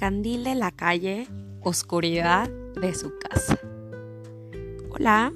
candil 0.00 0.44
de 0.44 0.54
la 0.54 0.70
calle, 0.70 1.28
oscuridad 1.60 2.48
de 2.48 2.94
su 2.94 3.12
casa. 3.18 3.60
Hola, 4.88 5.30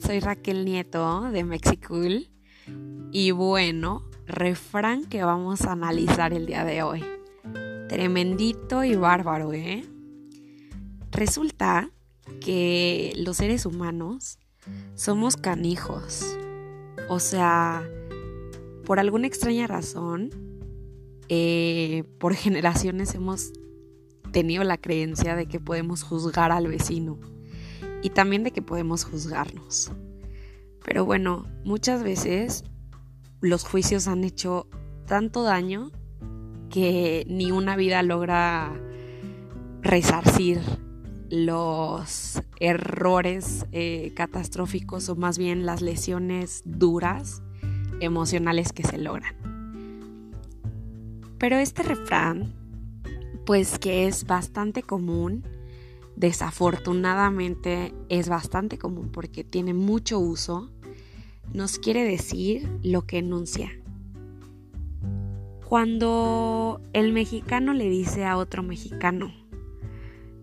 soy 0.00 0.18
Raquel 0.18 0.64
Nieto 0.64 1.30
de 1.30 1.44
Mexicool 1.44 2.28
y 3.12 3.30
bueno, 3.30 4.02
refrán 4.26 5.04
que 5.04 5.22
vamos 5.22 5.60
a 5.60 5.70
analizar 5.70 6.32
el 6.32 6.46
día 6.46 6.64
de 6.64 6.82
hoy. 6.82 7.04
Tremendito 7.88 8.82
y 8.82 8.96
bárbaro, 8.96 9.52
¿eh? 9.52 9.84
Resulta 11.12 11.92
que 12.40 13.12
los 13.18 13.36
seres 13.36 13.66
humanos 13.66 14.40
somos 14.96 15.36
canijos. 15.36 16.36
O 17.08 17.20
sea, 17.20 17.88
por 18.84 18.98
alguna 18.98 19.28
extraña 19.28 19.68
razón, 19.68 20.30
eh, 21.28 22.02
por 22.18 22.34
generaciones 22.34 23.14
hemos 23.14 23.52
tenido 24.32 24.64
la 24.64 24.78
creencia 24.78 25.36
de 25.36 25.46
que 25.46 25.60
podemos 25.60 26.02
juzgar 26.02 26.52
al 26.52 26.68
vecino 26.68 27.18
y 28.02 28.10
también 28.10 28.44
de 28.44 28.50
que 28.50 28.62
podemos 28.62 29.04
juzgarnos. 29.04 29.92
Pero 30.84 31.04
bueno, 31.04 31.46
muchas 31.64 32.02
veces 32.02 32.64
los 33.40 33.64
juicios 33.64 34.08
han 34.08 34.24
hecho 34.24 34.66
tanto 35.06 35.42
daño 35.42 35.90
que 36.70 37.24
ni 37.28 37.50
una 37.50 37.76
vida 37.76 38.02
logra 38.02 38.72
resarcir 39.82 40.60
los 41.30 42.42
errores 42.58 43.66
eh, 43.72 44.12
catastróficos 44.14 45.08
o 45.08 45.16
más 45.16 45.38
bien 45.38 45.66
las 45.66 45.82
lesiones 45.82 46.62
duras 46.64 47.42
emocionales 48.00 48.72
que 48.72 48.82
se 48.82 48.98
logran. 48.98 49.34
Pero 51.38 51.56
este 51.56 51.82
refrán 51.82 52.57
pues 53.48 53.78
que 53.78 54.06
es 54.06 54.26
bastante 54.26 54.82
común, 54.82 55.42
desafortunadamente 56.16 57.94
es 58.10 58.28
bastante 58.28 58.76
común 58.76 59.08
porque 59.10 59.42
tiene 59.42 59.72
mucho 59.72 60.18
uso, 60.18 60.70
nos 61.54 61.78
quiere 61.78 62.04
decir 62.04 62.68
lo 62.82 63.06
que 63.06 63.20
enuncia. 63.20 63.70
Cuando 65.64 66.82
el 66.92 67.14
mexicano 67.14 67.72
le 67.72 67.88
dice 67.88 68.26
a 68.26 68.36
otro 68.36 68.62
mexicano 68.62 69.32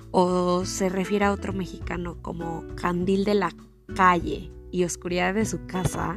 o 0.10 0.66
se 0.66 0.90
refiere 0.90 1.26
a 1.26 1.32
otro 1.32 1.54
mexicano 1.54 2.18
como 2.24 2.64
candil 2.74 3.24
de 3.24 3.36
la 3.36 3.52
calle 3.96 4.52
y 4.72 4.84
oscuridad 4.84 5.36
de 5.36 5.46
su 5.46 5.68
casa, 5.68 6.16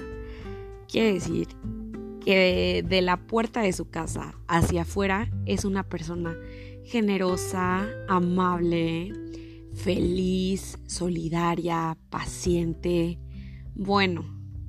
quiere 0.91 1.13
decir 1.13 1.49
que 2.29 2.85
de, 2.87 3.01
la 3.01 3.17
puerta 3.27 3.63
de 3.63 3.73
su 3.73 3.89
casa 3.89 4.35
hacia 4.49 4.83
afuera 4.83 5.31
es 5.47 5.65
una 5.65 5.89
persona 5.89 6.37
generosa, 6.85 7.89
amable, 8.07 9.15
feliz, 9.73 10.79
solidaria, 10.87 11.97
paciente. 12.11 13.19
Bueno, 13.75 14.27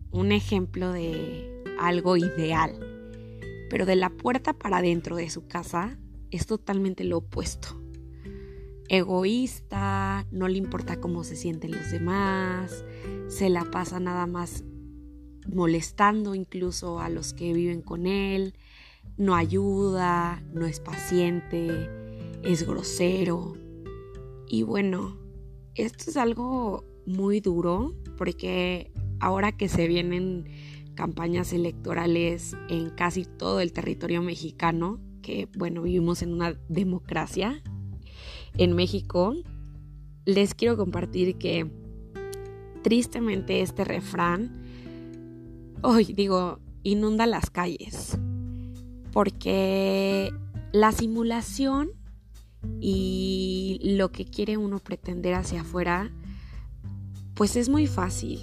un 0.10 0.32
ejemplo 0.32 0.94
de 0.94 1.62
algo 1.78 2.16
ideal. 2.16 2.80
Pero 3.70 3.86
de 3.86 3.98
la 3.98 4.10
puerta 4.10 4.54
para 4.54 4.82
dentro 4.82 5.18
de 5.18 5.30
su 5.30 5.46
casa 5.46 6.00
es 6.32 6.46
totalmente 6.46 7.04
lo 7.04 7.18
opuesto. 7.18 7.78
Egoísta, 8.88 10.26
no 10.32 10.48
le 10.48 10.58
importa 10.58 11.02
cómo 11.02 11.26
se 11.26 11.36
sienten 11.36 11.72
los 11.72 11.92
demás, 11.92 12.86
se 13.28 13.50
la 13.50 13.66
pasa 13.66 14.00
nada 14.00 14.28
más 14.28 14.64
molestando 15.54 16.36
incluso 16.36 17.00
a 17.00 17.10
los 17.10 17.34
que 17.34 17.54
viven 17.54 17.82
con 17.82 18.08
él, 18.08 18.54
no 19.18 19.36
ayuda, 19.36 20.44
no 20.54 20.66
es 20.66 20.80
paciente, 20.80 21.90
es 22.44 22.66
grosero. 22.66 23.56
Y 24.48 24.64
bueno, 24.64 25.18
esto 25.76 26.10
es 26.10 26.18
algo 26.18 26.84
muy 27.06 27.40
duro 27.40 27.94
porque 28.18 28.92
ahora 29.20 29.52
que 29.52 29.70
se 29.70 29.88
vienen 29.88 30.46
campañas 30.96 31.54
electorales 31.54 32.56
en 32.70 32.90
casi 32.90 33.26
todo 33.26 33.62
el 33.62 33.72
territorio 33.72 34.22
mexicano, 34.22 35.00
que 35.22 35.48
bueno, 35.58 35.82
vivimos 35.84 36.22
en 36.22 36.34
una 36.34 36.60
democracia 36.68 37.62
en 38.58 38.76
México, 38.76 39.36
les 40.26 40.54
quiero 40.54 40.78
compartir 40.78 41.38
que 41.38 41.72
tristemente 42.82 43.62
este 43.62 43.86
refrán, 43.86 44.59
hoy 45.82 46.06
digo, 46.06 46.60
inunda 46.84 47.26
las 47.26 47.50
calles, 47.50 48.18
porque 49.12 50.32
la 50.72 50.92
simulación 50.92 51.92
y 52.80 53.80
lo 53.84 54.12
que 54.12 54.26
quiere 54.26 54.58
uno 54.58 54.80
pretender 54.80 55.34
hacia 55.34 55.62
afuera, 55.62 56.12
pues 57.34 57.56
es 57.56 57.70
muy 57.70 57.88
fácil 57.88 58.40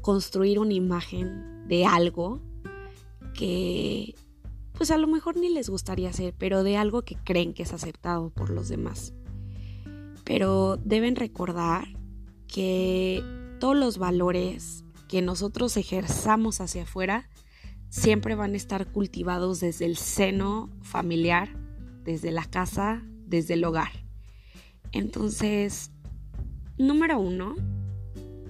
construir 0.00 0.58
una 0.58 0.72
imagen 0.72 1.68
de 1.68 1.84
algo 1.84 2.40
que 3.34 4.14
pues 4.72 4.90
a 4.90 4.96
lo 4.96 5.06
mejor 5.06 5.36
ni 5.36 5.50
les 5.50 5.68
gustaría 5.68 6.08
hacer, 6.08 6.34
pero 6.38 6.62
de 6.62 6.78
algo 6.78 7.02
que 7.02 7.16
creen 7.16 7.52
que 7.52 7.64
es 7.64 7.74
aceptado 7.74 8.30
por 8.30 8.48
los 8.48 8.70
demás. 8.70 9.12
Pero 10.24 10.78
deben 10.78 11.16
recordar 11.16 11.86
que 12.46 13.22
todos 13.58 13.76
los 13.76 13.98
valores 13.98 14.84
que 15.10 15.22
nosotros 15.22 15.76
ejerzamos 15.76 16.60
hacia 16.60 16.84
afuera 16.84 17.28
siempre 17.88 18.36
van 18.36 18.54
a 18.54 18.56
estar 18.56 18.86
cultivados 18.92 19.58
desde 19.58 19.84
el 19.86 19.96
seno 19.96 20.70
familiar, 20.82 21.48
desde 22.04 22.30
la 22.30 22.44
casa, 22.44 23.02
desde 23.26 23.54
el 23.54 23.64
hogar. 23.64 23.90
Entonces, 24.92 25.90
número 26.78 27.18
uno, 27.18 27.56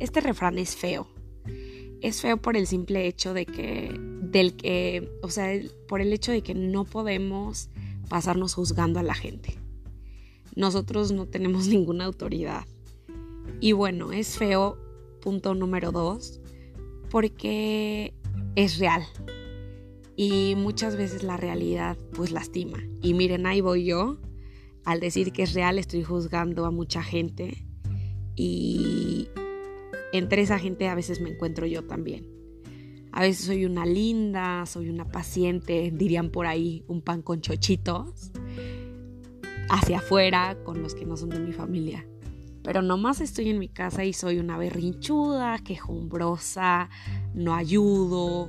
este 0.00 0.20
refrán 0.20 0.58
es 0.58 0.76
feo. 0.76 1.08
Es 2.02 2.20
feo 2.20 2.36
por 2.36 2.58
el 2.58 2.66
simple 2.66 3.06
hecho 3.06 3.32
de 3.32 3.46
que, 3.46 3.98
del 4.20 4.54
que, 4.54 5.10
o 5.22 5.30
sea, 5.30 5.58
por 5.88 6.02
el 6.02 6.12
hecho 6.12 6.30
de 6.30 6.42
que 6.42 6.54
no 6.54 6.84
podemos 6.84 7.70
pasarnos 8.10 8.52
juzgando 8.52 9.00
a 9.00 9.02
la 9.02 9.14
gente. 9.14 9.56
Nosotros 10.54 11.10
no 11.10 11.24
tenemos 11.24 11.68
ninguna 11.68 12.04
autoridad. 12.04 12.66
Y 13.60 13.72
bueno, 13.72 14.12
es 14.12 14.36
feo, 14.36 14.76
punto 15.22 15.54
número 15.54 15.90
dos, 15.90 16.39
porque 17.10 18.14
es 18.56 18.78
real. 18.78 19.02
Y 20.16 20.54
muchas 20.56 20.96
veces 20.96 21.22
la 21.22 21.36
realidad 21.36 21.98
pues 22.14 22.30
lastima. 22.30 22.78
Y 23.02 23.14
miren, 23.14 23.46
ahí 23.46 23.60
voy 23.60 23.84
yo 23.84 24.18
al 24.84 25.00
decir 25.00 25.32
que 25.32 25.42
es 25.42 25.54
real 25.54 25.78
estoy 25.78 26.02
juzgando 26.02 26.64
a 26.64 26.70
mucha 26.70 27.02
gente 27.02 27.66
y 28.34 29.28
entre 30.12 30.42
esa 30.42 30.58
gente 30.58 30.88
a 30.88 30.94
veces 30.94 31.20
me 31.20 31.30
encuentro 31.30 31.66
yo 31.66 31.84
también. 31.86 32.26
A 33.12 33.22
veces 33.22 33.44
soy 33.44 33.64
una 33.64 33.86
linda, 33.86 34.64
soy 34.66 34.88
una 34.88 35.04
paciente, 35.04 35.90
dirían 35.92 36.30
por 36.30 36.46
ahí 36.46 36.84
un 36.86 37.02
pan 37.02 37.22
con 37.22 37.40
chochitos, 37.40 38.30
hacia 39.68 39.98
afuera 39.98 40.56
con 40.64 40.82
los 40.82 40.94
que 40.94 41.04
no 41.04 41.16
son 41.16 41.30
de 41.30 41.40
mi 41.40 41.52
familia. 41.52 42.06
Pero 42.70 42.82
nomás 42.82 43.20
estoy 43.20 43.50
en 43.50 43.58
mi 43.58 43.66
casa 43.66 44.04
y 44.04 44.12
soy 44.12 44.38
una 44.38 44.56
berrinchuda, 44.56 45.58
quejumbrosa, 45.58 46.88
no 47.34 47.56
ayudo, 47.56 48.48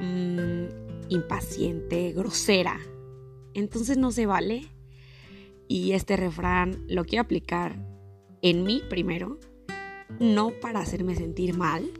mm, 0.00 1.10
impaciente, 1.10 2.14
grosera. 2.14 2.78
Entonces 3.52 3.98
no 3.98 4.10
se 4.10 4.24
vale 4.24 4.62
y 5.68 5.92
este 5.92 6.16
refrán 6.16 6.82
lo 6.88 7.04
quiero 7.04 7.20
aplicar 7.20 7.78
en 8.40 8.62
mí 8.62 8.80
primero, 8.88 9.38
no 10.18 10.48
para 10.62 10.80
hacerme 10.80 11.14
sentir 11.14 11.54
mal, 11.54 11.90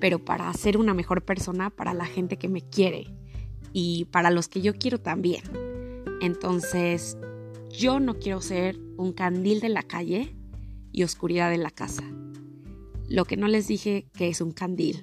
pero 0.00 0.22
para 0.22 0.52
ser 0.52 0.76
una 0.76 0.92
mejor 0.92 1.24
persona 1.24 1.70
para 1.70 1.94
la 1.94 2.04
gente 2.04 2.36
que 2.36 2.50
me 2.50 2.60
quiere 2.60 3.06
y 3.72 4.04
para 4.10 4.30
los 4.30 4.48
que 4.48 4.60
yo 4.60 4.74
quiero 4.74 5.00
también. 5.00 5.44
Entonces, 6.20 7.16
yo 7.70 8.00
no 8.00 8.18
quiero 8.18 8.42
ser 8.42 8.78
un 8.98 9.14
candil 9.14 9.60
de 9.60 9.70
la 9.70 9.82
calle 9.82 10.36
y 10.92 11.02
oscuridad 11.02 11.50
de 11.50 11.58
la 11.58 11.70
casa. 11.70 12.04
Lo 13.08 13.24
que 13.24 13.36
no 13.36 13.48
les 13.48 13.68
dije 13.68 14.06
que 14.12 14.28
es 14.28 14.40
un 14.40 14.52
candil. 14.52 15.02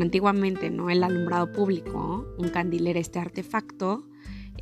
antiguamente 0.00 0.70
no 0.70 0.88
el 0.88 1.02
alumbrado 1.02 1.52
público, 1.52 2.26
un 2.38 2.48
candil 2.48 2.86
era 2.86 2.98
este 2.98 3.18
artefacto 3.18 4.08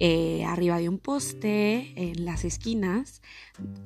eh, 0.03 0.45
arriba 0.45 0.79
de 0.79 0.89
un 0.89 0.99
poste, 0.99 1.93
en 1.95 2.25
las 2.25 2.47
esquinas, 2.47 3.21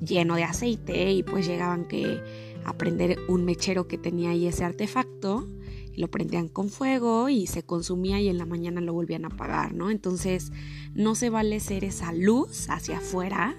lleno 0.00 0.36
de 0.36 0.44
aceite 0.44 1.10
y 1.10 1.24
pues 1.24 1.44
llegaban 1.44 1.86
que 1.86 2.22
a 2.64 2.72
prender 2.78 3.18
un 3.28 3.44
mechero 3.44 3.88
que 3.88 3.98
tenía 3.98 4.30
ahí 4.30 4.46
ese 4.46 4.64
artefacto, 4.64 5.48
lo 5.96 6.08
prendían 6.12 6.46
con 6.46 6.68
fuego 6.68 7.28
y 7.28 7.48
se 7.48 7.64
consumía 7.64 8.20
y 8.20 8.28
en 8.28 8.38
la 8.38 8.46
mañana 8.46 8.80
lo 8.80 8.92
volvían 8.92 9.24
a 9.24 9.28
apagar, 9.28 9.74
¿no? 9.74 9.90
Entonces 9.90 10.52
no 10.94 11.16
se 11.16 11.30
vale 11.30 11.58
ser 11.58 11.82
esa 11.82 12.12
luz 12.12 12.70
hacia 12.70 12.98
afuera 12.98 13.56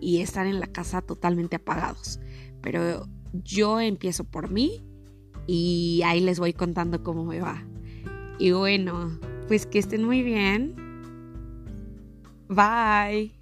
y 0.00 0.22
estar 0.22 0.48
en 0.48 0.58
la 0.58 0.66
casa 0.66 1.02
totalmente 1.02 1.54
apagados. 1.54 2.18
Pero 2.60 3.06
yo 3.44 3.80
empiezo 3.80 4.24
por 4.24 4.50
mí 4.50 4.82
y 5.46 6.02
ahí 6.04 6.20
les 6.20 6.38
voy 6.38 6.52
contando 6.52 7.02
cómo 7.02 7.24
me 7.24 7.40
va. 7.40 7.64
Y 8.38 8.52
bueno, 8.52 9.18
pues 9.48 9.66
que 9.66 9.78
estén 9.78 10.04
muy 10.04 10.22
bien 10.22 10.90
Bye. 12.50 13.39